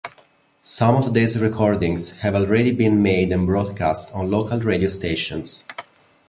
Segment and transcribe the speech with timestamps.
[0.63, 5.63] Some of these recordings have already been made and broadcast on local radio stations.